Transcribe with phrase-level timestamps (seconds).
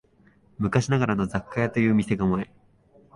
[0.57, 2.51] 昔ながらの雑貨屋という店構え